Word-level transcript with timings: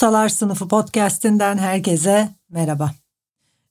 Ustalar 0.00 0.28
Sınıfı 0.28 0.68
podcast'inden 0.68 1.58
herkese 1.58 2.28
merhaba. 2.50 2.92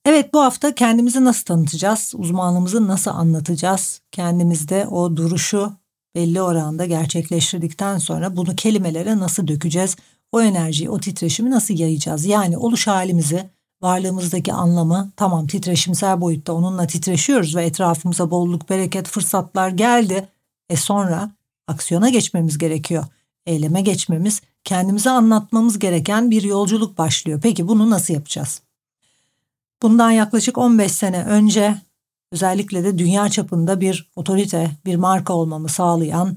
Evet 0.04 0.34
bu 0.34 0.40
hafta 0.40 0.74
kendimizi 0.74 1.24
nasıl 1.24 1.44
tanıtacağız? 1.44 2.12
Uzmanlığımızı 2.16 2.88
nasıl 2.88 3.10
anlatacağız? 3.10 4.00
Kendimizde 4.12 4.86
o 4.86 5.16
duruşu 5.16 5.72
belli 6.14 6.42
oranda 6.42 6.86
gerçekleştirdikten 6.86 7.98
sonra 7.98 8.36
bunu 8.36 8.56
kelimelere 8.56 9.18
nasıl 9.18 9.46
dökeceğiz? 9.46 9.96
O 10.32 10.42
enerjiyi, 10.42 10.90
o 10.90 11.00
titreşimi 11.00 11.50
nasıl 11.50 11.74
yayacağız? 11.74 12.26
Yani 12.26 12.58
oluş 12.58 12.86
halimizi, 12.86 13.50
varlığımızdaki 13.82 14.52
anlamı 14.52 15.10
tamam 15.16 15.46
titreşimsel 15.46 16.20
boyutta 16.20 16.52
onunla 16.52 16.86
titreşiyoruz 16.86 17.56
ve 17.56 17.64
etrafımıza 17.64 18.30
bolluk, 18.30 18.70
bereket, 18.70 19.08
fırsatlar 19.08 19.68
geldi. 19.68 20.28
E 20.68 20.76
sonra 20.76 21.30
aksiyona 21.66 22.08
geçmemiz 22.08 22.58
gerekiyor. 22.58 23.04
Eyleme 23.46 23.80
geçmemiz, 23.80 24.42
kendimize 24.64 25.10
anlatmamız 25.10 25.78
gereken 25.78 26.30
bir 26.30 26.42
yolculuk 26.42 26.98
başlıyor. 26.98 27.40
Peki 27.42 27.68
bunu 27.68 27.90
nasıl 27.90 28.14
yapacağız? 28.14 28.62
Bundan 29.82 30.10
yaklaşık 30.10 30.58
15 30.58 30.92
sene 30.92 31.24
önce 31.24 31.76
özellikle 32.32 32.84
de 32.84 32.98
dünya 32.98 33.28
çapında 33.28 33.80
bir 33.80 34.10
otorite, 34.16 34.70
bir 34.84 34.96
marka 34.96 35.32
olmamı 35.32 35.68
sağlayan 35.68 36.36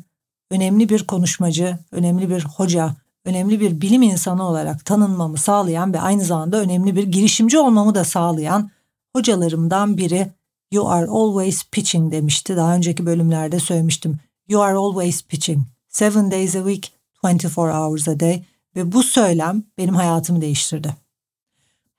önemli 0.51 0.89
bir 0.89 1.07
konuşmacı, 1.07 1.77
önemli 1.91 2.29
bir 2.29 2.45
hoca, 2.45 2.95
önemli 3.25 3.59
bir 3.59 3.81
bilim 3.81 4.01
insanı 4.01 4.47
olarak 4.47 4.85
tanınmamı 4.85 5.37
sağlayan 5.37 5.93
ve 5.93 6.01
aynı 6.01 6.23
zamanda 6.23 6.57
önemli 6.57 6.95
bir 6.95 7.03
girişimci 7.03 7.57
olmamı 7.57 7.95
da 7.95 8.03
sağlayan 8.03 8.71
hocalarımdan 9.15 9.97
biri 9.97 10.31
You 10.71 10.89
are 10.89 11.07
always 11.07 11.63
pitching 11.63 12.11
demişti. 12.11 12.57
Daha 12.57 12.75
önceki 12.75 13.05
bölümlerde 13.05 13.59
söylemiştim. 13.59 14.19
You 14.47 14.61
are 14.61 14.75
always 14.75 15.23
pitching. 15.23 15.63
Seven 15.89 16.31
days 16.31 16.55
a 16.55 16.59
week, 16.59 16.92
24 17.23 17.73
hours 17.73 18.07
a 18.07 18.19
day. 18.19 18.43
Ve 18.75 18.91
bu 18.91 19.03
söylem 19.03 19.63
benim 19.77 19.95
hayatımı 19.95 20.41
değiştirdi. 20.41 20.95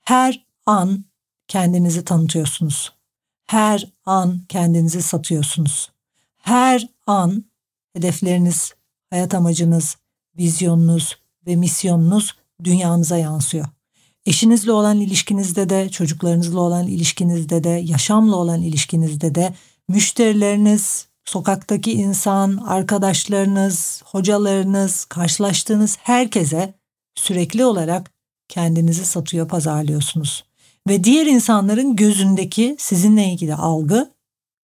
Her 0.01 0.45
an 0.65 1.05
kendinizi 1.47 2.05
tanıtıyorsunuz. 2.05 2.93
Her 3.45 3.93
an 4.05 4.41
kendinizi 4.49 5.01
satıyorsunuz. 5.01 5.91
Her 6.37 6.89
an 7.07 7.45
hedefleriniz, 7.93 8.73
hayat 9.09 9.33
amacınız, 9.33 9.97
vizyonunuz 10.37 11.17
ve 11.47 11.55
misyonunuz 11.55 12.35
dünyanıza 12.63 13.17
yansıyor. 13.17 13.65
Eşinizle 14.25 14.71
olan 14.71 14.99
ilişkinizde 14.99 15.69
de, 15.69 15.89
çocuklarınızla 15.89 16.59
olan 16.59 16.87
ilişkinizde 16.87 17.63
de, 17.63 17.69
yaşamla 17.69 18.35
olan 18.35 18.61
ilişkinizde 18.61 19.35
de, 19.35 19.53
müşterileriniz, 19.87 21.07
sokaktaki 21.25 21.91
insan, 21.91 22.57
arkadaşlarınız, 22.57 24.03
hocalarınız, 24.05 25.05
karşılaştığınız 25.05 25.97
herkese 26.01 26.73
sürekli 27.15 27.65
olarak 27.65 28.11
kendinizi 28.47 29.05
satıyor, 29.05 29.47
pazarlıyorsunuz. 29.47 30.45
Ve 30.87 31.03
diğer 31.03 31.25
insanların 31.25 31.95
gözündeki 31.95 32.75
sizinle 32.79 33.25
ilgili 33.25 33.55
algı, 33.55 34.13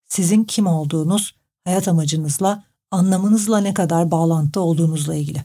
sizin 0.10 0.44
kim 0.44 0.68
olduğunuz, 0.68 1.36
hayat 1.64 1.88
amacınızla, 1.88 2.64
anlamınızla 2.92 3.60
ne 3.60 3.74
kadar 3.74 4.12
bağlantı 4.12 4.60
olduğunuzla 4.60 5.16
ilgili. 5.16 5.44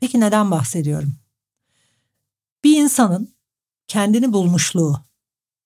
Peki 0.00 0.20
neden 0.20 0.50
bahsediyorum? 0.50 1.14
Bir 2.64 2.82
insanın 2.82 3.34
kendini 3.88 4.32
bulmuşluğu, 4.32 5.00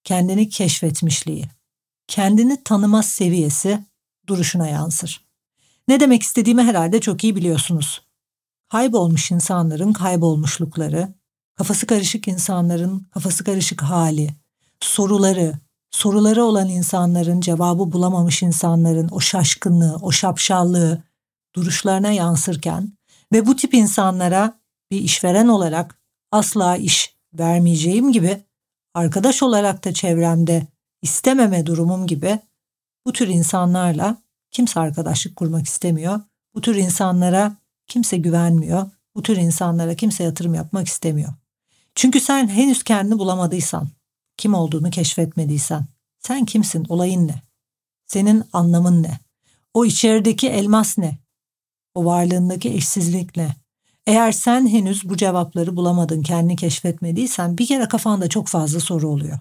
kendini 0.05 0.49
keşfetmişliği, 0.49 1.45
kendini 2.09 2.63
tanıma 2.65 3.03
seviyesi 3.03 3.85
duruşuna 4.27 4.69
yansır. 4.69 5.27
Ne 5.89 6.01
demek 6.01 6.23
istediğimi 6.23 6.63
herhalde 6.63 7.01
çok 7.01 7.25
iyi 7.25 7.37
biliyorsunuz. 7.37 8.03
Kaybolmuş 8.69 9.31
insanların 9.31 9.93
kaybolmuşlukları, 9.93 11.15
kafası 11.55 11.87
karışık 11.87 12.29
insanların 12.29 13.07
kafası 13.15 13.45
karışık 13.45 13.83
hali, 13.83 14.35
soruları, 14.81 15.55
soruları 15.91 16.45
olan 16.45 16.69
insanların 16.69 17.41
cevabı 17.41 17.93
bulamamış 17.93 18.43
insanların 18.43 19.09
o 19.11 19.21
şaşkınlığı, 19.21 19.99
o 20.03 20.13
şapşallığı 20.13 21.03
duruşlarına 21.55 22.13
yansırken 22.13 22.93
ve 23.33 23.47
bu 23.47 23.57
tip 23.57 23.75
insanlara 23.75 24.61
bir 24.91 25.01
işveren 25.01 25.49
olarak 25.49 25.99
asla 26.33 26.77
iş 26.77 27.17
vermeyeceğim 27.35 28.13
gibi 28.13 28.43
arkadaş 28.95 29.43
olarak 29.43 29.85
da 29.85 29.95
çevremde 29.95 30.67
istememe 31.03 31.67
durumum 31.67 32.07
gibi 32.07 32.39
bu 33.07 33.13
tür 33.13 33.29
insanlarla 33.29 34.17
kimse 34.51 34.81
arkadaşlık 34.81 35.37
kurmak 35.37 35.67
istemiyor. 35.67 36.21
Bu 36.55 36.61
tür 36.61 36.75
insanlara 36.75 37.57
kimse 37.87 38.17
güvenmiyor. 38.17 38.91
Bu 39.15 39.23
tür 39.23 39.37
insanlara 39.37 39.95
kimse 39.95 40.25
yatırım 40.25 40.55
yapmak 40.55 40.87
istemiyor. 40.87 41.33
Çünkü 41.95 42.21
sen 42.21 42.49
henüz 42.49 42.83
kendini 42.83 43.19
bulamadıysan, 43.19 43.89
kim 44.37 44.55
olduğunu 44.55 44.91
keşfetmediysen, 44.91 45.87
sen 46.19 46.45
kimsin, 46.45 46.87
olayın 46.89 47.29
ne? 47.29 47.43
Senin 48.07 48.45
anlamın 48.53 49.03
ne? 49.03 49.19
O 49.75 49.85
içerideki 49.85 50.49
elmas 50.49 50.99
ne? 50.99 51.19
O 51.95 52.05
varlığındaki 52.05 52.75
eşsizlik 52.75 53.37
ne? 53.37 53.57
Eğer 54.07 54.33
sen 54.33 54.69
henüz 54.69 55.09
bu 55.09 55.17
cevapları 55.17 55.77
bulamadın, 55.77 56.23
kendini 56.23 56.57
keşfetmediysen 56.57 57.59
bir 57.59 57.67
kere 57.67 57.89
kafanda 57.89 58.29
çok 58.29 58.49
fazla 58.49 58.81
soru 58.81 59.09
oluyor. 59.09 59.39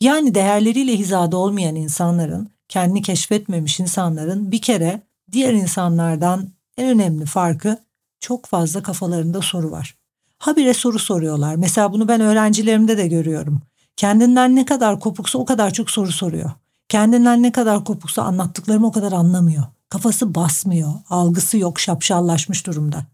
Yani 0.00 0.34
değerleriyle 0.34 0.96
hizada 0.96 1.36
olmayan 1.36 1.76
insanların, 1.76 2.55
kendini 2.68 3.02
keşfetmemiş 3.02 3.80
insanların 3.80 4.52
bir 4.52 4.60
kere 4.60 5.02
diğer 5.32 5.52
insanlardan 5.52 6.48
en 6.76 6.88
önemli 6.88 7.26
farkı 7.26 7.78
çok 8.20 8.46
fazla 8.46 8.82
kafalarında 8.82 9.42
soru 9.42 9.70
var. 9.70 9.96
Habire 10.38 10.74
soru 10.74 10.98
soruyorlar. 10.98 11.56
Mesela 11.56 11.92
bunu 11.92 12.08
ben 12.08 12.20
öğrencilerimde 12.20 12.98
de 12.98 13.08
görüyorum. 13.08 13.62
Kendinden 13.96 14.56
ne 14.56 14.64
kadar 14.64 15.00
kopuksa 15.00 15.38
o 15.38 15.44
kadar 15.44 15.72
çok 15.72 15.90
soru 15.90 16.12
soruyor. 16.12 16.50
Kendinden 16.88 17.42
ne 17.42 17.52
kadar 17.52 17.84
kopuksa 17.84 18.22
anlattıklarımı 18.22 18.86
o 18.86 18.92
kadar 18.92 19.12
anlamıyor. 19.12 19.64
Kafası 19.88 20.34
basmıyor, 20.34 20.92
algısı 21.10 21.58
yok, 21.58 21.80
şapşallaşmış 21.80 22.66
durumda. 22.66 23.04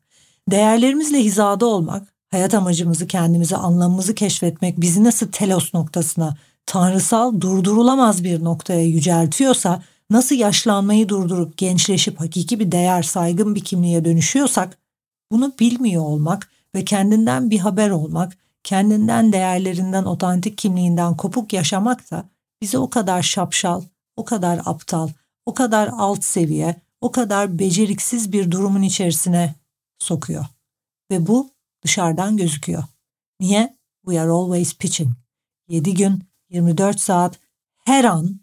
Değerlerimizle 0.51 1.19
hizada 1.19 1.67
olmak, 1.67 2.09
hayat 2.31 2.55
amacımızı, 2.55 3.07
kendimizi, 3.07 3.57
anlamımızı 3.57 4.15
keşfetmek 4.15 4.81
bizi 4.81 5.05
nasıl 5.05 5.33
telos 5.33 5.75
noktasına, 5.75 6.37
tanrısal, 6.67 7.41
durdurulamaz 7.41 8.25
bir 8.25 8.45
noktaya 8.45 8.84
yüceltiyorsa, 8.84 9.83
nasıl 10.11 10.34
yaşlanmayı 10.34 11.09
durdurup 11.09 11.56
gençleşip 11.56 12.21
hakiki 12.21 12.61
bir 12.61 12.73
değer, 12.73 13.03
saygın 13.03 13.55
bir 13.55 13.65
kimliğe 13.65 14.05
dönüşüyorsak, 14.05 14.78
bunu 15.33 15.53
bilmiyor 15.61 16.03
olmak 16.03 16.50
ve 16.75 16.84
kendinden 16.84 17.50
bir 17.50 17.59
haber 17.59 17.91
olmak, 17.91 18.39
kendinden 18.65 19.33
değerlerinden, 19.33 20.05
otantik 20.05 20.59
kimliğinden 20.59 21.17
kopuk 21.17 21.53
yaşamak 21.53 22.11
da 22.11 22.25
bizi 22.62 22.79
o 22.79 22.91
kadar 22.91 23.23
şapşal, 23.23 23.83
o 24.17 24.25
kadar 24.25 24.61
aptal, 24.65 25.09
o 25.47 25.55
kadar 25.55 25.91
alt 25.99 26.25
seviye, 26.25 26.77
o 27.00 27.12
kadar 27.12 27.59
beceriksiz 27.59 28.32
bir 28.32 28.50
durumun 28.50 28.82
içerisine 28.82 29.55
sokuyor. 29.99 30.44
Ve 31.11 31.26
bu 31.26 31.50
dışarıdan 31.85 32.37
gözüküyor. 32.37 32.85
Niye? 33.41 33.76
We 34.05 34.20
are 34.20 34.31
always 34.31 34.75
pitching. 34.75 35.11
7 35.69 35.94
gün, 35.94 36.23
24 36.52 37.00
saat, 37.00 37.38
her 37.84 38.04
an 38.04 38.40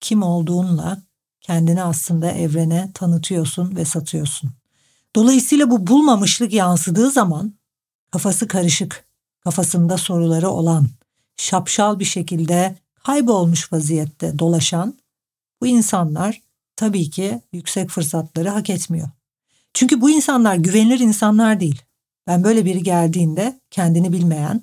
kim 0.00 0.22
olduğunla 0.22 1.02
kendini 1.40 1.82
aslında 1.82 2.30
evrene 2.30 2.90
tanıtıyorsun 2.94 3.76
ve 3.76 3.84
satıyorsun. 3.84 4.50
Dolayısıyla 5.16 5.70
bu 5.70 5.86
bulmamışlık 5.86 6.52
yansıdığı 6.52 7.10
zaman 7.10 7.54
kafası 8.10 8.48
karışık, 8.48 9.04
kafasında 9.40 9.98
soruları 9.98 10.48
olan, 10.48 10.86
şapşal 11.36 11.98
bir 11.98 12.04
şekilde 12.04 12.76
kaybolmuş 13.04 13.72
vaziyette 13.72 14.38
dolaşan 14.38 14.94
bu 15.60 15.66
insanlar 15.66 16.40
tabii 16.76 17.10
ki 17.10 17.40
yüksek 17.52 17.90
fırsatları 17.90 18.48
hak 18.48 18.70
etmiyor. 18.70 19.08
Çünkü 19.74 20.00
bu 20.00 20.10
insanlar 20.10 20.54
güvenilir 20.54 21.00
insanlar 21.00 21.60
değil. 21.60 21.82
Ben 22.26 22.44
böyle 22.44 22.64
biri 22.64 22.82
geldiğinde 22.82 23.60
kendini 23.70 24.12
bilmeyen, 24.12 24.62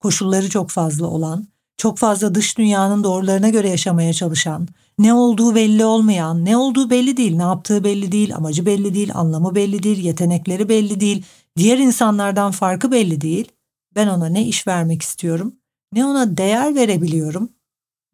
koşulları 0.00 0.50
çok 0.50 0.70
fazla 0.70 1.06
olan, 1.06 1.46
çok 1.80 1.98
fazla 1.98 2.34
dış 2.34 2.58
dünyanın 2.58 3.04
doğrularına 3.04 3.48
göre 3.48 3.68
yaşamaya 3.68 4.12
çalışan, 4.12 4.68
ne 4.98 5.14
olduğu 5.14 5.54
belli 5.54 5.84
olmayan, 5.84 6.44
ne 6.44 6.56
olduğu 6.56 6.90
belli 6.90 7.16
değil, 7.16 7.36
ne 7.36 7.42
yaptığı 7.42 7.84
belli 7.84 8.12
değil, 8.12 8.36
amacı 8.36 8.66
belli 8.66 8.94
değil, 8.94 9.10
anlamı 9.14 9.54
belli 9.54 9.82
değil, 9.82 9.98
yetenekleri 9.98 10.68
belli 10.68 11.00
değil, 11.00 11.24
diğer 11.56 11.78
insanlardan 11.78 12.50
farkı 12.50 12.92
belli 12.92 13.20
değil. 13.20 13.52
Ben 13.94 14.06
ona 14.06 14.26
ne 14.26 14.46
iş 14.46 14.66
vermek 14.66 15.02
istiyorum, 15.02 15.54
ne 15.92 16.04
ona 16.04 16.36
değer 16.36 16.74
verebiliyorum, 16.74 17.52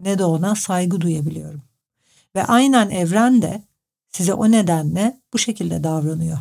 ne 0.01 0.19
de 0.19 0.25
ona 0.25 0.55
saygı 0.55 1.01
duyabiliyorum. 1.01 1.63
Ve 2.37 2.45
aynen 2.45 2.91
evren 2.91 3.43
de 3.43 3.63
size 4.09 4.35
o 4.35 4.51
nedenle 4.51 5.21
bu 5.33 5.39
şekilde 5.39 5.85
davranıyor. 5.85 6.39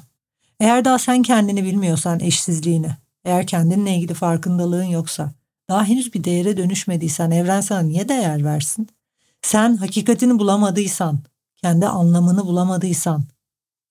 Eğer 0.60 0.86
daha 0.86 1.00
sen 1.00 1.22
kendini 1.22 1.64
bilmiyorsan 1.64 2.20
eşsizliğini, 2.20 2.92
eğer 3.26 3.48
kendinle 3.48 3.96
ilgili 3.96 4.14
farkındalığın 4.14 4.84
yoksa, 4.84 5.32
daha 5.70 5.86
henüz 5.86 6.14
bir 6.14 6.24
değere 6.24 6.58
dönüşmediysen 6.58 7.32
evren 7.32 7.62
sana 7.62 7.80
niye 7.80 8.10
değer 8.10 8.44
versin? 8.44 8.88
Sen 9.42 9.78
hakikatini 9.78 10.40
bulamadıysan, 10.40 11.20
kendi 11.56 11.88
anlamını 11.88 12.46
bulamadıysan, 12.46 13.24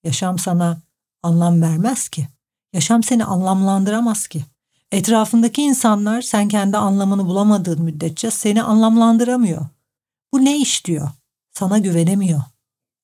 yaşam 0.03 0.39
sana 0.39 0.81
anlam 1.23 1.61
vermez 1.61 2.09
ki. 2.09 2.27
Yaşam 2.73 3.03
seni 3.03 3.25
anlamlandıramaz 3.25 4.27
ki. 4.27 4.45
Etrafındaki 4.91 5.61
insanlar 5.61 6.21
sen 6.21 6.47
kendi 6.47 6.77
anlamını 6.77 7.25
bulamadığın 7.25 7.81
müddetçe 7.81 8.31
seni 8.31 8.63
anlamlandıramıyor. 8.63 9.65
Bu 10.33 10.45
ne 10.45 10.57
iş 10.57 10.85
diyor? 10.85 11.09
Sana 11.51 11.77
güvenemiyor. 11.77 12.41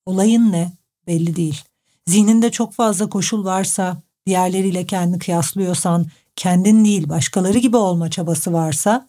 Olayın 0.06 0.51
ne? 0.51 0.71
Belli 1.07 1.35
değil. 1.35 1.63
Zihninde 2.07 2.51
çok 2.51 2.74
fazla 2.74 3.09
koşul 3.09 3.45
varsa, 3.45 3.97
diğerleriyle 4.25 4.85
kendi 4.85 5.19
kıyaslıyorsan, 5.19 6.06
kendin 6.36 6.86
değil 6.86 7.10
başkaları 7.10 7.57
gibi 7.57 7.78
olma 7.78 8.10
çabası 8.10 8.54
varsa, 8.54 9.07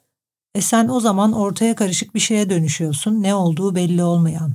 e 0.55 0.61
sen 0.61 0.89
o 0.89 1.01
zaman 1.01 1.33
ortaya 1.33 1.75
karışık 1.75 2.15
bir 2.15 2.21
şeye 2.21 2.51
dönüşüyorsun, 2.51 3.23
ne 3.23 3.35
olduğu 3.35 3.75
belli 3.75 4.05
olmayan. 4.05 4.53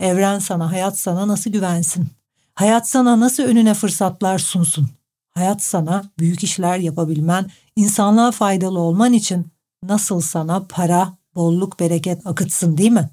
Evren 0.00 0.38
sana, 0.38 0.72
hayat 0.72 0.98
sana 0.98 1.28
nasıl 1.28 1.50
güvensin? 1.50 2.08
Hayat 2.54 2.88
sana 2.88 3.20
nasıl 3.20 3.42
önüne 3.42 3.74
fırsatlar 3.74 4.38
sunsun? 4.38 4.88
Hayat 5.30 5.62
sana 5.62 6.04
büyük 6.18 6.44
işler 6.44 6.78
yapabilmen, 6.78 7.50
insanlığa 7.76 8.30
faydalı 8.30 8.78
olman 8.78 9.12
için 9.12 9.46
nasıl 9.82 10.20
sana 10.20 10.66
para, 10.68 11.12
bolluk, 11.34 11.80
bereket 11.80 12.26
akıtsın 12.26 12.78
değil 12.78 12.90
mi? 12.90 13.10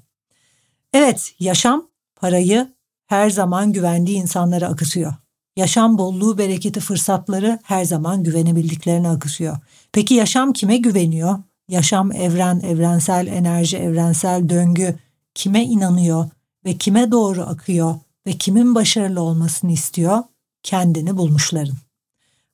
Evet, 0.92 1.34
yaşam 1.38 1.88
parayı 2.16 2.74
her 3.06 3.30
zaman 3.30 3.72
güvendiği 3.72 4.16
insanlara 4.16 4.66
akıtıyor. 4.66 5.14
Yaşam 5.56 5.98
bolluğu, 5.98 6.38
bereketi, 6.38 6.80
fırsatları 6.80 7.58
her 7.62 7.84
zaman 7.84 8.22
güvenebildiklerine 8.22 9.08
akışıyor. 9.08 9.58
Peki 9.92 10.14
yaşam 10.14 10.52
kime 10.52 10.76
güveniyor? 10.76 11.38
Yaşam 11.68 12.12
evren, 12.12 12.60
evrensel 12.60 13.26
enerji, 13.26 13.76
evrensel 13.76 14.48
döngü 14.48 14.98
kime 15.34 15.64
inanıyor 15.64 16.28
ve 16.64 16.76
kime 16.76 17.10
doğru 17.10 17.42
akıyor 17.42 17.94
ve 18.26 18.32
kimin 18.32 18.74
başarılı 18.74 19.20
olmasını 19.20 19.72
istiyor? 19.72 20.22
Kendini 20.62 21.16
bulmuşların. 21.16 21.76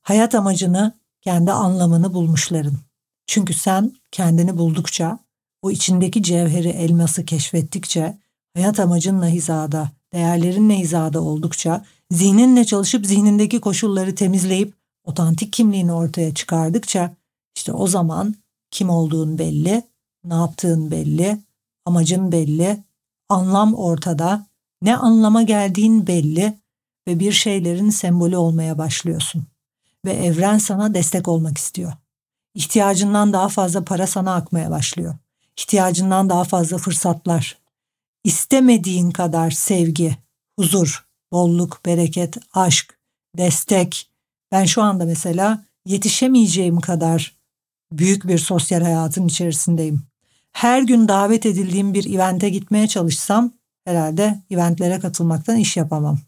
Hayat 0.03 0.35
amacını, 0.35 0.93
kendi 1.21 1.53
anlamını 1.53 2.15
bulmuşların. 2.15 2.77
Çünkü 3.27 3.55
sen 3.55 3.93
kendini 4.11 4.59
buldukça, 4.59 5.19
o 5.63 5.71
içindeki 5.71 6.23
cevheri, 6.23 6.69
elması 6.69 7.25
keşfettikçe, 7.25 8.19
hayat 8.55 8.81
amacınla 8.81 9.27
hizada, 9.27 9.91
değerlerinle 10.15 10.79
hizada 10.79 11.21
oldukça 11.21 11.85
zihninle 12.11 12.65
çalışıp 12.65 13.07
zihnindeki 13.07 13.61
koşulları 13.61 14.15
temizleyip 14.15 14.75
otantik 15.05 15.53
kimliğini 15.53 15.93
ortaya 15.93 16.35
çıkardıkça 16.35 17.15
işte 17.57 17.73
o 17.73 17.87
zaman 17.87 18.35
kim 18.71 18.91
olduğun 18.91 19.39
belli, 19.39 19.83
ne 20.25 20.35
yaptığın 20.35 20.91
belli, 20.91 21.39
amacın 21.85 22.33
belli, 22.33 22.83
anlam 23.29 23.75
ortada, 23.75 24.47
ne 24.83 24.97
anlama 24.97 25.43
geldiğin 25.43 26.07
belli 26.07 26.59
ve 27.09 27.21
bir 27.21 27.33
şeylerin 27.33 27.91
sembolü 27.91 28.37
olmaya 28.37 28.79
başlıyorsun. 28.79 29.47
Ve 30.05 30.13
evren 30.13 30.59
sana 30.59 30.95
destek 30.95 31.29
olmak 31.29 31.59
istiyor. 31.59 31.93
İhtiyacından 32.55 33.33
daha 33.33 33.49
fazla 33.49 33.85
para 33.85 34.07
sana 34.07 34.35
akmaya 34.35 34.71
başlıyor. 34.71 35.15
İhtiyacından 35.57 36.31
daha 36.31 36.45
fazla 36.45 36.79
fırsatlar. 36.79 37.62
İstemediğin 38.25 39.11
kadar 39.11 39.51
sevgi, 39.51 40.17
huzur, 40.59 41.07
bolluk, 41.33 41.81
bereket, 41.87 42.37
aşk, 42.53 42.99
destek. 43.39 44.11
Ben 44.53 44.65
şu 44.65 44.83
anda 44.83 45.05
mesela 45.05 45.65
yetişemeyeceğim 45.87 46.81
kadar 46.81 47.37
büyük 47.93 48.29
bir 48.29 48.39
sosyal 48.39 48.83
hayatın 48.83 49.27
içerisindeyim. 49.27 50.03
Her 50.53 50.83
gün 50.83 51.09
davet 51.09 51.47
edildiğim 51.47 51.95
bir 51.95 52.15
evente 52.15 52.49
gitmeye 52.49 52.89
çalışsam 52.89 53.53
herhalde 53.85 54.39
eventlere 54.51 55.01
katılmaktan 55.01 55.57
iş 55.57 55.77
yapamam. 55.77 56.19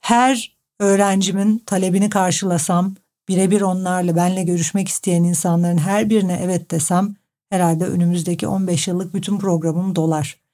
Her 0.00 0.56
öğrencimin 0.80 1.58
talebini 1.66 2.10
karşılasam, 2.10 2.94
birebir 3.28 3.60
onlarla 3.60 4.16
benle 4.16 4.42
görüşmek 4.42 4.88
isteyen 4.88 5.24
insanların 5.24 5.78
her 5.78 6.10
birine 6.10 6.40
evet 6.42 6.70
desem 6.70 7.14
herhalde 7.50 7.84
önümüzdeki 7.84 8.46
15 8.46 8.88
yıllık 8.88 9.14
bütün 9.14 9.38
programım 9.38 9.96
dolar. 9.96 10.45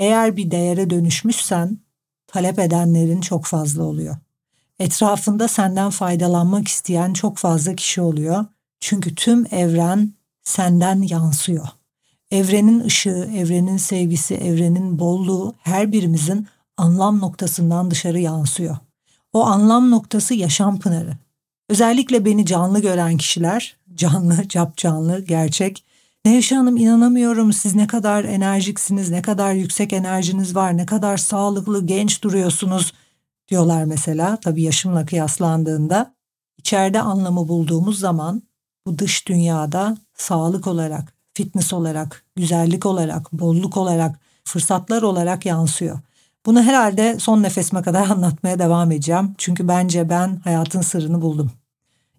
Eğer 0.00 0.36
bir 0.36 0.50
değere 0.50 0.90
dönüşmüşsen 0.90 1.78
talep 2.26 2.58
edenlerin 2.58 3.20
çok 3.20 3.44
fazla 3.44 3.82
oluyor. 3.82 4.16
Etrafında 4.78 5.48
senden 5.48 5.90
faydalanmak 5.90 6.68
isteyen 6.68 7.12
çok 7.12 7.38
fazla 7.38 7.74
kişi 7.74 8.00
oluyor. 8.00 8.44
Çünkü 8.80 9.14
tüm 9.14 9.46
evren 9.54 10.12
senden 10.42 11.02
yansıyor. 11.02 11.68
Evrenin 12.30 12.80
ışığı, 12.80 13.30
evrenin 13.36 13.76
sevgisi, 13.76 14.34
evrenin 14.34 14.98
bolluğu 14.98 15.54
her 15.62 15.92
birimizin 15.92 16.46
anlam 16.76 17.20
noktasından 17.20 17.90
dışarı 17.90 18.18
yansıyor. 18.20 18.76
O 19.32 19.44
anlam 19.44 19.90
noktası 19.90 20.34
yaşam 20.34 20.78
pınarı. 20.78 21.16
Özellikle 21.68 22.24
beni 22.24 22.46
canlı 22.46 22.80
gören 22.80 23.16
kişiler, 23.16 23.76
canlı, 23.94 24.48
cap 24.48 24.76
canlı, 24.76 25.20
gerçek. 25.20 25.84
Nevşe 26.26 26.54
Hanım 26.54 26.76
inanamıyorum 26.76 27.52
siz 27.52 27.74
ne 27.74 27.86
kadar 27.86 28.24
enerjiksiniz, 28.24 29.10
ne 29.10 29.22
kadar 29.22 29.52
yüksek 29.52 29.92
enerjiniz 29.92 30.56
var, 30.56 30.76
ne 30.76 30.86
kadar 30.86 31.16
sağlıklı, 31.16 31.86
genç 31.86 32.22
duruyorsunuz 32.22 32.92
diyorlar 33.48 33.84
mesela. 33.84 34.36
Tabii 34.36 34.62
yaşımla 34.62 35.06
kıyaslandığında. 35.06 36.14
içeride 36.58 37.00
anlamı 37.00 37.48
bulduğumuz 37.48 37.98
zaman 37.98 38.42
bu 38.86 38.98
dış 38.98 39.28
dünyada 39.28 39.96
sağlık 40.14 40.66
olarak, 40.66 41.14
fitness 41.34 41.72
olarak, 41.72 42.24
güzellik 42.36 42.86
olarak, 42.86 43.32
bolluk 43.32 43.76
olarak, 43.76 44.20
fırsatlar 44.44 45.02
olarak 45.02 45.46
yansıyor. 45.46 45.98
Bunu 46.46 46.62
herhalde 46.62 47.18
son 47.18 47.42
nefesime 47.42 47.82
kadar 47.82 48.06
anlatmaya 48.10 48.58
devam 48.58 48.92
edeceğim. 48.92 49.34
Çünkü 49.38 49.68
bence 49.68 50.08
ben 50.08 50.40
hayatın 50.44 50.80
sırrını 50.80 51.22
buldum. 51.22 51.50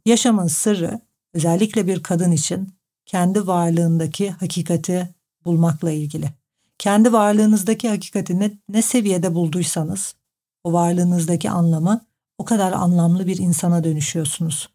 Yaşamın 0.05 0.47
sırrı 0.47 1.01
özellikle 1.33 1.87
bir 1.87 2.03
kadın 2.03 2.31
için 2.31 2.76
kendi 3.07 3.47
varlığındaki 3.47 4.29
hakikati 4.29 5.15
bulmakla 5.45 5.91
ilgili. 5.91 6.29
Kendi 6.77 7.13
varlığınızdaki 7.13 7.89
hakikati 7.89 8.39
ne, 8.39 8.51
ne 8.69 8.81
seviyede 8.81 9.33
bulduysanız 9.33 10.15
o 10.63 10.73
varlığınızdaki 10.73 11.49
anlamı 11.49 12.05
o 12.37 12.45
kadar 12.45 12.71
anlamlı 12.71 13.27
bir 13.27 13.37
insana 13.37 13.83
dönüşüyorsunuz. 13.83 14.69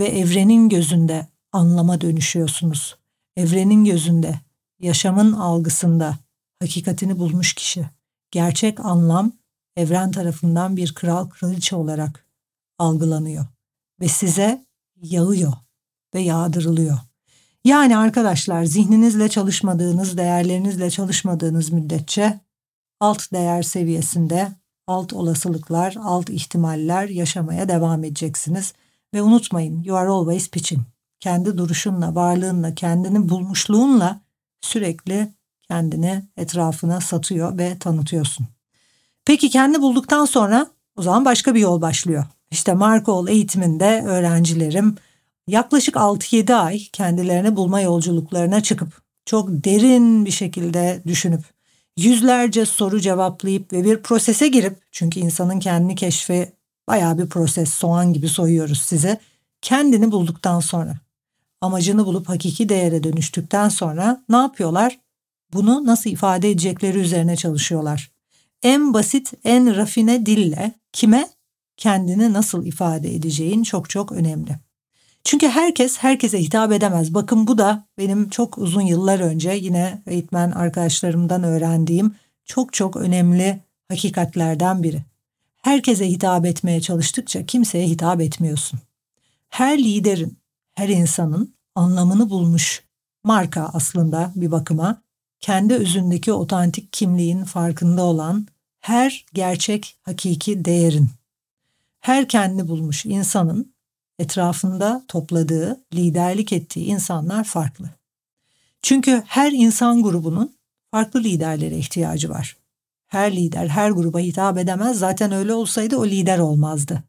Ve 0.00 0.04
evrenin 0.04 0.68
gözünde 0.68 1.26
anlama 1.52 2.00
dönüşüyorsunuz. 2.00 2.96
Evrenin 3.36 3.84
gözünde, 3.84 4.40
yaşamın 4.80 5.32
algısında 5.32 6.18
hakikatini 6.62 7.18
bulmuş 7.18 7.54
kişi. 7.54 7.86
Gerçek 8.30 8.80
anlam 8.80 9.32
evren 9.76 10.10
tarafından 10.10 10.76
bir 10.76 10.94
kral 10.94 11.28
kraliçe 11.28 11.76
olarak 11.76 12.26
algılanıyor 12.78 13.46
ve 14.00 14.08
size 14.08 14.66
yağıyor 15.02 15.52
ve 16.14 16.20
yağdırılıyor. 16.20 16.98
Yani 17.66 17.96
arkadaşlar 17.96 18.64
zihninizle 18.64 19.28
çalışmadığınız, 19.28 20.16
değerlerinizle 20.16 20.90
çalışmadığınız 20.90 21.70
müddetçe 21.70 22.40
alt 23.00 23.32
değer 23.32 23.62
seviyesinde 23.62 24.52
alt 24.86 25.12
olasılıklar, 25.12 25.96
alt 26.02 26.30
ihtimaller 26.30 27.08
yaşamaya 27.08 27.68
devam 27.68 28.04
edeceksiniz. 28.04 28.72
Ve 29.14 29.22
unutmayın 29.22 29.82
you 29.82 29.96
are 29.96 30.08
always 30.08 30.50
pitching. 30.50 30.82
Kendi 31.20 31.58
duruşunla, 31.58 32.14
varlığınla, 32.14 32.74
kendini 32.74 33.28
bulmuşluğunla 33.28 34.20
sürekli 34.60 35.28
kendini 35.68 36.22
etrafına 36.36 37.00
satıyor 37.00 37.58
ve 37.58 37.78
tanıtıyorsun. 37.78 38.46
Peki 39.24 39.50
kendi 39.50 39.82
bulduktan 39.82 40.24
sonra 40.24 40.66
o 40.96 41.02
zaman 41.02 41.24
başka 41.24 41.54
bir 41.54 41.60
yol 41.60 41.80
başlıyor. 41.80 42.24
İşte 42.50 42.74
Markol 42.74 43.28
eğitiminde 43.28 44.02
öğrencilerim 44.06 44.96
yaklaşık 45.48 45.94
6-7 45.94 46.54
ay 46.54 46.78
kendilerini 46.92 47.56
bulma 47.56 47.80
yolculuklarına 47.80 48.62
çıkıp 48.62 49.02
çok 49.26 49.48
derin 49.48 50.24
bir 50.24 50.30
şekilde 50.30 51.02
düşünüp 51.06 51.44
yüzlerce 51.96 52.66
soru 52.66 53.00
cevaplayıp 53.00 53.72
ve 53.72 53.84
bir 53.84 54.02
prosese 54.02 54.48
girip 54.48 54.76
çünkü 54.92 55.20
insanın 55.20 55.58
kendini 55.58 55.94
keşfi 55.94 56.52
bayağı 56.88 57.18
bir 57.18 57.26
proses 57.26 57.68
soğan 57.70 58.12
gibi 58.12 58.28
soyuyoruz 58.28 58.82
size 58.82 59.20
kendini 59.62 60.12
bulduktan 60.12 60.60
sonra 60.60 60.94
amacını 61.60 62.06
bulup 62.06 62.28
hakiki 62.28 62.68
değere 62.68 63.04
dönüştükten 63.04 63.68
sonra 63.68 64.24
ne 64.28 64.36
yapıyorlar? 64.36 64.98
bunu 65.52 65.86
nasıl 65.86 66.10
ifade 66.10 66.50
edecekleri 66.50 66.98
üzerine 66.98 67.36
çalışıyorlar. 67.36 68.10
En 68.62 68.94
basit, 68.94 69.32
en 69.44 69.76
rafine 69.76 70.26
dille 70.26 70.72
kime 70.92 71.28
kendini 71.76 72.32
nasıl 72.32 72.66
ifade 72.66 73.14
edeceğin 73.14 73.62
çok 73.62 73.90
çok 73.90 74.12
önemli. 74.12 74.58
Çünkü 75.26 75.48
herkes 75.48 75.98
herkese 75.98 76.42
hitap 76.42 76.72
edemez. 76.72 77.14
Bakın 77.14 77.46
bu 77.46 77.58
da 77.58 77.84
benim 77.98 78.30
çok 78.30 78.58
uzun 78.58 78.80
yıllar 78.80 79.20
önce 79.20 79.50
yine 79.50 80.02
eğitmen 80.06 80.50
arkadaşlarımdan 80.50 81.42
öğrendiğim 81.42 82.14
çok 82.44 82.72
çok 82.72 82.96
önemli 82.96 83.60
hakikatlerden 83.88 84.82
biri. 84.82 85.02
Herkese 85.62 86.08
hitap 86.08 86.46
etmeye 86.46 86.80
çalıştıkça 86.80 87.46
kimseye 87.46 87.88
hitap 87.88 88.20
etmiyorsun. 88.20 88.80
Her 89.48 89.78
liderin, 89.78 90.38
her 90.74 90.88
insanın 90.88 91.54
anlamını 91.74 92.30
bulmuş 92.30 92.84
marka 93.24 93.70
aslında 93.72 94.32
bir 94.36 94.50
bakıma 94.50 95.02
kendi 95.40 95.74
özündeki 95.74 96.32
otantik 96.32 96.92
kimliğin 96.92 97.44
farkında 97.44 98.02
olan 98.02 98.46
her 98.80 99.26
gerçek 99.34 99.96
hakiki 100.02 100.64
değerin 100.64 101.08
her 102.00 102.28
kendi 102.28 102.68
bulmuş 102.68 103.06
insanın 103.06 103.75
etrafında 104.18 105.04
topladığı, 105.08 105.80
liderlik 105.94 106.52
ettiği 106.52 106.86
insanlar 106.86 107.44
farklı. 107.44 107.90
Çünkü 108.82 109.22
her 109.26 109.52
insan 109.52 110.02
grubunun 110.02 110.56
farklı 110.90 111.24
liderlere 111.24 111.76
ihtiyacı 111.76 112.30
var. 112.30 112.56
Her 113.06 113.36
lider 113.36 113.68
her 113.68 113.90
gruba 113.90 114.18
hitap 114.18 114.58
edemez. 114.58 114.98
Zaten 114.98 115.32
öyle 115.32 115.54
olsaydı 115.54 115.96
o 115.96 116.06
lider 116.06 116.38
olmazdı. 116.38 117.02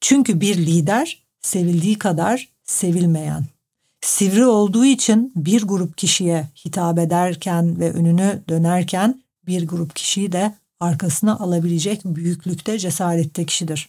Çünkü 0.00 0.40
bir 0.40 0.56
lider 0.56 1.22
sevildiği 1.40 1.98
kadar 1.98 2.48
sevilmeyen. 2.64 3.46
Sivri 4.00 4.46
olduğu 4.46 4.84
için 4.84 5.32
bir 5.36 5.62
grup 5.62 5.98
kişiye 5.98 6.48
hitap 6.64 6.98
ederken 6.98 7.80
ve 7.80 7.92
önünü 7.92 8.42
dönerken 8.48 9.22
bir 9.46 9.68
grup 9.68 9.96
kişiyi 9.96 10.32
de 10.32 10.54
arkasına 10.80 11.38
alabilecek 11.38 12.04
büyüklükte 12.04 12.78
cesarette 12.78 13.46
kişidir 13.46 13.88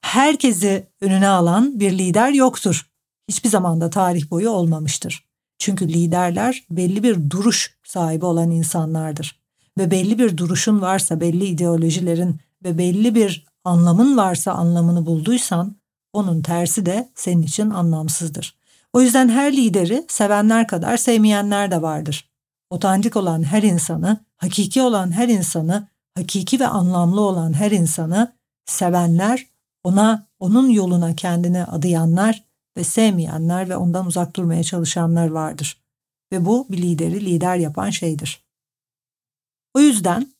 herkesi 0.00 0.86
önüne 1.00 1.28
alan 1.28 1.80
bir 1.80 1.98
lider 1.98 2.32
yoktur. 2.32 2.90
Hiçbir 3.28 3.48
zamanda 3.48 3.90
tarih 3.90 4.30
boyu 4.30 4.50
olmamıştır. 4.50 5.28
Çünkü 5.58 5.88
liderler 5.88 6.64
belli 6.70 7.02
bir 7.02 7.30
duruş 7.30 7.78
sahibi 7.84 8.24
olan 8.24 8.50
insanlardır. 8.50 9.40
Ve 9.78 9.90
belli 9.90 10.18
bir 10.18 10.36
duruşun 10.36 10.80
varsa, 10.80 11.20
belli 11.20 11.44
ideolojilerin 11.44 12.40
ve 12.64 12.78
belli 12.78 13.14
bir 13.14 13.46
anlamın 13.64 14.16
varsa 14.16 14.52
anlamını 14.52 15.06
bulduysan 15.06 15.76
onun 16.12 16.42
tersi 16.42 16.86
de 16.86 17.12
senin 17.14 17.42
için 17.42 17.70
anlamsızdır. 17.70 18.58
O 18.92 19.00
yüzden 19.00 19.28
her 19.28 19.56
lideri 19.56 20.04
sevenler 20.08 20.66
kadar 20.66 20.96
sevmeyenler 20.96 21.70
de 21.70 21.82
vardır. 21.82 22.30
Otantik 22.70 23.16
olan 23.16 23.42
her 23.42 23.62
insanı, 23.62 24.24
hakiki 24.36 24.82
olan 24.82 25.12
her 25.12 25.28
insanı, 25.28 25.88
hakiki 26.16 26.60
ve 26.60 26.66
anlamlı 26.66 27.20
olan 27.20 27.52
her 27.52 27.70
insanı 27.70 28.32
sevenler 28.66 29.46
ona, 29.84 30.26
onun 30.38 30.68
yoluna 30.68 31.16
kendini 31.16 31.64
adayanlar 31.64 32.44
ve 32.76 32.84
sevmeyenler 32.84 33.68
ve 33.68 33.76
ondan 33.76 34.06
uzak 34.06 34.36
durmaya 34.36 34.64
çalışanlar 34.64 35.28
vardır. 35.28 35.80
Ve 36.32 36.44
bu 36.44 36.66
bir 36.70 36.82
lideri 36.82 37.24
lider 37.24 37.56
yapan 37.56 37.90
şeydir. 37.90 38.44
O 39.74 39.80
yüzden 39.80 40.32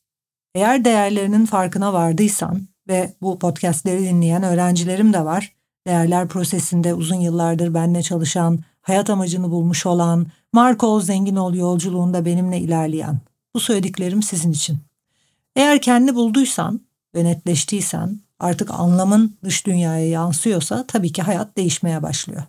eğer 0.55 0.85
değerlerinin 0.85 1.47
farkına 1.47 1.93
vardıysan 1.93 2.69
ve 2.89 3.15
bu 3.21 3.39
podcastleri 3.39 4.03
dinleyen 4.03 4.43
öğrencilerim 4.43 5.13
de 5.13 5.25
var. 5.25 5.55
Değerler 5.87 6.29
prosesinde 6.29 6.95
uzun 6.95 7.21
yıllardır 7.21 7.75
benimle 7.75 8.03
çalışan, 8.03 8.59
hayat 8.83 9.11
amacını 9.11 9.51
bulmuş 9.51 9.87
olan, 9.87 10.27
marka 10.53 10.87
ol 10.87 11.01
zengin 11.01 11.37
ol 11.37 11.55
yolculuğunda 11.55 12.25
benimle 12.25 12.59
ilerleyen. 12.59 13.21
Bu 13.55 13.61
söylediklerim 13.61 14.23
sizin 14.23 14.53
için. 14.53 14.79
Eğer 15.57 15.83
kendi 15.83 16.15
bulduysan 16.15 16.81
ve 17.15 17.25
netleştiysen 17.25 18.21
artık 18.41 18.71
anlamın 18.71 19.37
dış 19.45 19.67
dünyaya 19.67 20.09
yansıyorsa 20.09 20.85
tabii 20.87 21.13
ki 21.13 21.23
hayat 21.23 21.57
değişmeye 21.57 22.03
başlıyor. 22.03 22.43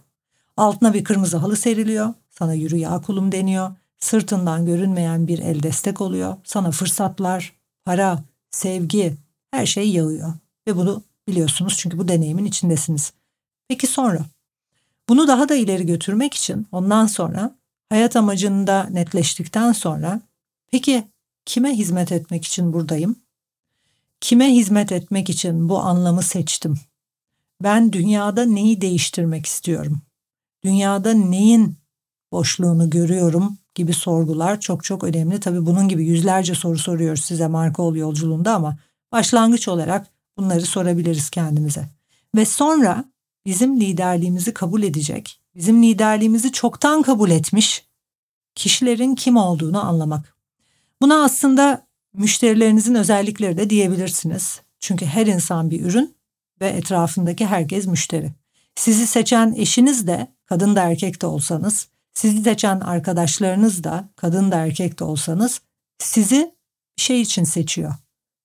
Altına 0.57 0.93
bir 0.93 1.03
kırmızı 1.03 1.37
halı 1.37 1.55
seriliyor, 1.55 2.13
sana 2.29 2.53
yürü 2.53 2.77
ya 2.77 3.01
kulum 3.01 3.31
deniyor, 3.31 3.75
sırtından 3.99 4.65
görünmeyen 4.65 5.27
bir 5.27 5.39
el 5.39 5.63
destek 5.63 6.01
oluyor, 6.01 6.35
sana 6.43 6.71
fırsatlar, 6.71 7.53
para, 7.85 8.19
sevgi, 8.51 9.17
her 9.51 9.65
şey 9.65 9.89
yağıyor. 9.89 10.33
Ve 10.67 10.75
bunu 10.75 11.03
biliyorsunuz 11.27 11.77
çünkü 11.77 11.97
bu 11.97 12.07
deneyimin 12.07 12.45
içindesiniz. 12.45 13.13
Peki 13.67 13.87
sonra? 13.87 14.25
Bunu 15.09 15.27
daha 15.27 15.49
da 15.49 15.55
ileri 15.55 15.85
götürmek 15.85 16.33
için 16.33 16.67
ondan 16.71 17.05
sonra 17.05 17.55
hayat 17.89 18.15
amacında 18.15 18.87
netleştikten 18.91 19.71
sonra 19.71 20.21
peki 20.71 21.07
kime 21.45 21.73
hizmet 21.73 22.11
etmek 22.11 22.45
için 22.45 22.73
buradayım? 22.73 23.15
Kime 24.21 24.55
hizmet 24.55 24.91
etmek 24.91 25.29
için 25.29 25.69
bu 25.69 25.79
anlamı 25.79 26.21
seçtim? 26.23 26.79
Ben 27.63 27.93
dünyada 27.93 28.45
neyi 28.45 28.81
değiştirmek 28.81 29.45
istiyorum? 29.45 30.01
Dünyada 30.63 31.13
neyin 31.13 31.77
boşluğunu 32.31 32.89
görüyorum 32.89 33.57
gibi 33.75 33.93
sorgular 33.93 34.59
çok 34.59 34.83
çok 34.83 35.03
önemli. 35.03 35.39
Tabii 35.39 35.65
bunun 35.65 35.87
gibi 35.87 36.05
yüzlerce 36.05 36.55
soru 36.55 36.77
soruyoruz 36.77 37.21
size 37.21 37.47
marka 37.47 37.83
ol 37.83 37.95
yolculuğunda 37.95 38.55
ama 38.55 38.77
başlangıç 39.11 39.67
olarak 39.67 40.07
bunları 40.37 40.61
sorabiliriz 40.61 41.29
kendimize. 41.29 41.89
Ve 42.35 42.45
sonra 42.45 43.05
bizim 43.45 43.79
liderliğimizi 43.81 44.53
kabul 44.53 44.83
edecek, 44.83 45.39
bizim 45.55 45.83
liderliğimizi 45.83 46.51
çoktan 46.51 47.01
kabul 47.01 47.29
etmiş 47.29 47.85
kişilerin 48.55 49.15
kim 49.15 49.37
olduğunu 49.37 49.85
anlamak. 49.85 50.35
Buna 51.01 51.23
aslında 51.23 51.87
müşterilerinizin 52.19 52.95
özellikleri 52.95 53.57
de 53.57 53.69
diyebilirsiniz. 53.69 54.61
Çünkü 54.79 55.05
her 55.05 55.27
insan 55.27 55.71
bir 55.71 55.81
ürün 55.85 56.15
ve 56.61 56.67
etrafındaki 56.67 57.45
herkes 57.45 57.87
müşteri. 57.87 58.31
Sizi 58.75 59.07
seçen 59.07 59.53
eşiniz 59.57 60.07
de 60.07 60.27
kadın 60.45 60.75
da 60.75 60.83
erkek 60.83 61.21
de 61.21 61.25
olsanız, 61.25 61.87
sizi 62.13 62.43
seçen 62.43 62.79
arkadaşlarınız 62.79 63.83
da 63.83 64.09
kadın 64.15 64.51
da 64.51 64.55
erkek 64.55 64.99
de 64.99 65.03
olsanız 65.03 65.61
sizi 65.99 66.55
şey 66.97 67.21
için 67.21 67.43
seçiyor. 67.43 67.93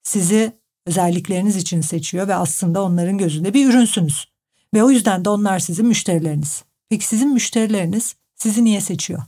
Sizi 0.02 0.52
özellikleriniz 0.86 1.56
için 1.56 1.80
seçiyor 1.80 2.28
ve 2.28 2.34
aslında 2.34 2.82
onların 2.82 3.18
gözünde 3.18 3.54
bir 3.54 3.68
ürünsünüz. 3.68 4.28
Ve 4.74 4.84
o 4.84 4.90
yüzden 4.90 5.24
de 5.24 5.28
onlar 5.28 5.58
sizin 5.58 5.86
müşterileriniz. 5.86 6.64
Peki 6.88 7.06
sizin 7.06 7.32
müşterileriniz 7.32 8.16
sizi 8.36 8.64
niye 8.64 8.80
seçiyor? 8.80 9.22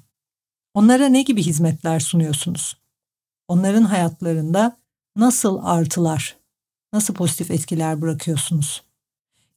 Onlara 0.74 1.08
ne 1.08 1.22
gibi 1.22 1.42
hizmetler 1.42 2.00
sunuyorsunuz? 2.00 2.85
Onların 3.48 3.82
hayatlarında 3.82 4.76
nasıl 5.16 5.58
artılar, 5.62 6.36
nasıl 6.92 7.14
pozitif 7.14 7.50
etkiler 7.50 8.00
bırakıyorsunuz? 8.02 8.82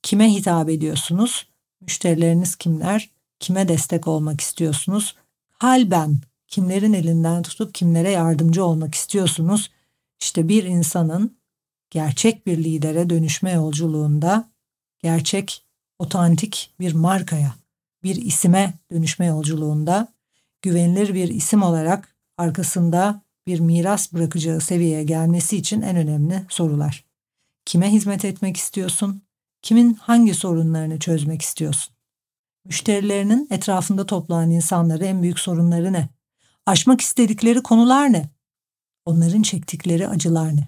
Kime 0.04 0.34
hitap 0.34 0.70
ediyorsunuz? 0.70 1.48
Müşterileriniz 1.82 2.56
kimler? 2.56 3.10
Kime 3.40 3.68
destek 3.68 4.08
olmak 4.08 4.42
istiyorsunuz? 4.42 5.16
Kalben 5.60 6.18
kimlerin 6.48 6.94
elinden 6.94 7.44
tutup 7.44 7.74
kimlere 7.74 8.12
yardımcı 8.12 8.66
olmak 8.66 8.96
istiyorsunuz? 8.96 9.72
İşte 10.20 10.48
bir 10.48 10.64
insanın 10.64 11.38
gerçek 11.90 12.46
bir 12.46 12.64
lidere 12.64 13.10
dönüşme 13.10 13.52
yolculuğunda 13.52 14.50
gerçek, 15.00 15.66
otantik 16.00 16.74
bir 16.80 16.94
markaya, 16.94 17.56
bir 18.04 18.16
isime 18.16 18.74
dönüşme 18.92 19.26
yolculuğunda 19.26 20.08
güvenilir 20.62 21.14
bir 21.14 21.28
isim 21.28 21.64
olarak 21.64 22.16
arkasında 22.38 23.22
bir 23.50 23.60
miras 23.60 24.14
bırakacağı 24.14 24.62
seviyeye 24.62 25.04
gelmesi 25.04 25.58
için 25.58 25.82
en 25.82 25.96
önemli 25.96 26.46
sorular. 26.50 27.06
Kime 27.66 27.92
hizmet 27.92 28.26
etmek 28.26 28.58
istiyorsun? 28.58 29.22
Kimin 29.62 29.94
hangi 29.94 30.34
sorunlarını 30.34 31.00
çözmek 31.00 31.42
istiyorsun? 31.42 31.94
Müşterilerinin 32.66 33.48
etrafında 33.52 34.06
toplanan 34.06 34.52
insanları 34.52 35.06
en 35.06 35.22
büyük 35.22 35.40
sorunları 35.40 35.94
ne? 35.94 36.10
Aşmak 36.66 37.02
istedikleri 37.02 37.64
konular 37.64 38.14
ne? 38.14 38.30
Onların 39.06 39.42
çektikleri 39.42 40.08
acılar 40.08 40.56
ne? 40.56 40.68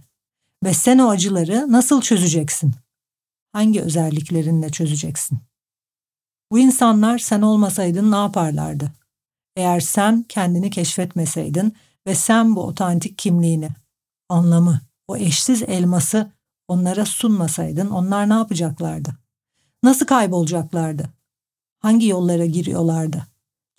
Ve 0.63 0.73
sen 0.73 0.97
o 0.99 1.09
acıları 1.09 1.71
nasıl 1.71 2.01
çözeceksin? 2.01 2.73
Hangi 3.53 3.81
özelliklerinle 3.81 4.69
çözeceksin? 4.69 5.39
Bu 6.51 6.59
insanlar 6.59 7.17
sen 7.17 7.41
olmasaydın 7.41 8.11
ne 8.11 8.15
yaparlardı? 8.15 8.91
Eğer 9.55 9.79
sen 9.79 10.25
kendini 10.29 10.69
keşfetmeseydin 10.69 11.73
ve 12.07 12.15
sen 12.15 12.55
bu 12.55 12.63
otantik 12.63 13.17
kimliğini, 13.17 13.69
anlamı, 14.29 14.81
o 15.07 15.17
eşsiz 15.17 15.63
elması 15.63 16.31
onlara 16.67 17.05
sunmasaydın 17.05 17.89
onlar 17.89 18.29
ne 18.29 18.33
yapacaklardı? 18.33 19.17
Nasıl 19.83 20.05
kaybolacaklardı? 20.05 21.09
Hangi 21.79 22.07
yollara 22.07 22.45
giriyorlardı? 22.45 23.27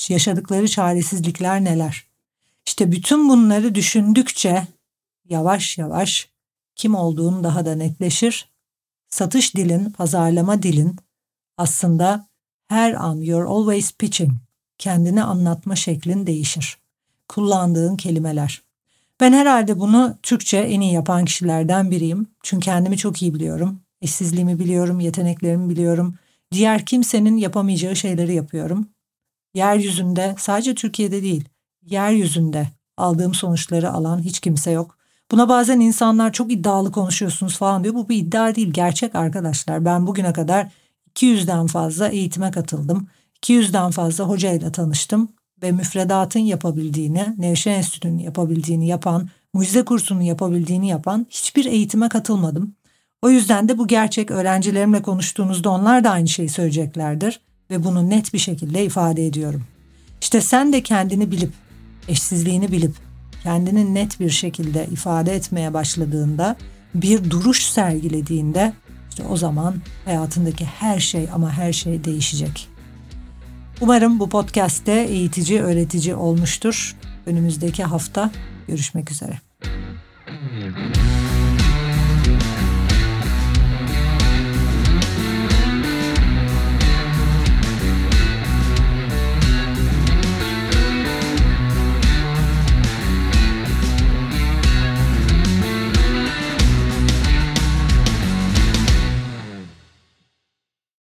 Yaşadıkları 0.08 0.68
çaresizlikler 0.68 1.64
neler? 1.64 2.06
İşte 2.66 2.92
bütün 2.92 3.28
bunları 3.28 3.74
düşündükçe 3.74 4.66
yavaş 5.28 5.78
yavaş 5.78 6.28
kim 6.76 6.94
olduğun 6.94 7.44
daha 7.44 7.66
da 7.66 7.74
netleşir. 7.74 8.52
Satış 9.08 9.56
dilin, 9.56 9.90
pazarlama 9.90 10.62
dilin 10.62 10.96
aslında 11.56 12.26
her 12.68 12.92
an 12.92 13.16
you're 13.16 13.48
always 13.48 13.92
pitching, 13.92 14.32
kendini 14.78 15.22
anlatma 15.24 15.76
şeklin 15.76 16.26
değişir. 16.26 16.81
Kullandığın 17.32 17.96
kelimeler. 17.96 18.62
Ben 19.20 19.32
herhalde 19.32 19.80
bunu 19.80 20.18
Türkçe 20.22 20.58
en 20.58 20.80
iyi 20.80 20.92
yapan 20.92 21.24
kişilerden 21.24 21.90
biriyim. 21.90 22.26
Çünkü 22.42 22.64
kendimi 22.64 22.96
çok 22.96 23.22
iyi 23.22 23.34
biliyorum. 23.34 23.80
Eşsizliğimi 24.02 24.58
biliyorum, 24.58 25.00
yeteneklerimi 25.00 25.68
biliyorum. 25.68 26.14
Diğer 26.52 26.86
kimsenin 26.86 27.36
yapamayacağı 27.36 27.96
şeyleri 27.96 28.34
yapıyorum. 28.34 28.88
Yeryüzünde 29.54 30.34
sadece 30.38 30.74
Türkiye'de 30.74 31.22
değil, 31.22 31.48
yeryüzünde 31.82 32.68
aldığım 32.96 33.34
sonuçları 33.34 33.90
alan 33.90 34.18
hiç 34.22 34.40
kimse 34.40 34.70
yok. 34.70 34.96
Buna 35.30 35.48
bazen 35.48 35.80
insanlar 35.80 36.32
çok 36.32 36.52
iddialı 36.52 36.92
konuşuyorsunuz 36.92 37.56
falan 37.56 37.84
diyor. 37.84 37.94
Bu 37.94 38.08
bir 38.08 38.16
iddia 38.16 38.54
değil, 38.54 38.70
gerçek 38.72 39.14
arkadaşlar. 39.14 39.84
Ben 39.84 40.06
bugüne 40.06 40.32
kadar 40.32 40.72
200'den 41.14 41.66
fazla 41.66 42.08
eğitime 42.08 42.50
katıldım. 42.50 43.08
200'den 43.42 43.90
fazla 43.90 44.24
hocayla 44.24 44.72
tanıştım 44.72 45.28
ve 45.62 45.72
müfredatın 45.72 46.40
yapabildiğini, 46.40 47.34
Nevşe 47.38 47.70
Enstitü'nün 47.70 48.18
yapabildiğini 48.18 48.86
yapan, 48.86 49.28
mucize 49.54 49.84
kursunun 49.84 50.20
yapabildiğini 50.20 50.88
yapan 50.88 51.26
hiçbir 51.30 51.64
eğitime 51.64 52.08
katılmadım. 52.08 52.74
O 53.22 53.30
yüzden 53.30 53.68
de 53.68 53.78
bu 53.78 53.86
gerçek 53.86 54.30
öğrencilerimle 54.30 55.02
konuştuğunuzda 55.02 55.70
onlar 55.70 56.04
da 56.04 56.10
aynı 56.10 56.28
şeyi 56.28 56.48
söyleyeceklerdir 56.48 57.40
ve 57.70 57.84
bunu 57.84 58.10
net 58.10 58.34
bir 58.34 58.38
şekilde 58.38 58.84
ifade 58.84 59.26
ediyorum. 59.26 59.64
İşte 60.20 60.40
sen 60.40 60.72
de 60.72 60.82
kendini 60.82 61.30
bilip, 61.30 61.52
eşsizliğini 62.08 62.72
bilip, 62.72 62.94
kendini 63.42 63.94
net 63.94 64.20
bir 64.20 64.30
şekilde 64.30 64.86
ifade 64.92 65.34
etmeye 65.34 65.74
başladığında, 65.74 66.56
bir 66.94 67.30
duruş 67.30 67.62
sergilediğinde 67.62 68.72
işte 69.10 69.24
o 69.30 69.36
zaman 69.36 69.74
hayatındaki 70.04 70.64
her 70.64 71.00
şey 71.00 71.28
ama 71.34 71.52
her 71.52 71.72
şey 71.72 72.04
değişecek. 72.04 72.68
Umarım 73.82 74.20
bu 74.20 74.28
podcast'te 74.28 74.92
eğitici, 74.92 75.62
öğretici 75.62 76.14
olmuştur. 76.14 76.96
Önümüzdeki 77.26 77.84
hafta 77.84 78.30
görüşmek 78.68 79.10
üzere. 79.10 79.51